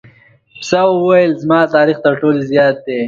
پسه 0.59 0.79
وویل 0.87 1.31
زما 1.41 1.59
تاریخ 1.75 1.97
تر 2.05 2.13
ټولو 2.21 2.39
زیات 2.51 2.75
دی. 2.85 2.99